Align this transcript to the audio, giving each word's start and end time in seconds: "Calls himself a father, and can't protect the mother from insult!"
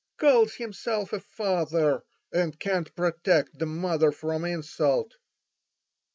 "Calls 0.17 0.55
himself 0.55 1.13
a 1.13 1.19
father, 1.19 2.01
and 2.33 2.59
can't 2.59 2.91
protect 2.95 3.59
the 3.59 3.67
mother 3.67 4.11
from 4.11 4.45
insult!" 4.45 5.13